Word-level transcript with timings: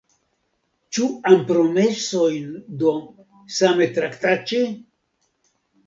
Ĉu 0.97 1.09
ampromesojn 1.33 2.49
do 2.83 2.97
same 3.61 3.93
traktaĉi? 4.01 4.67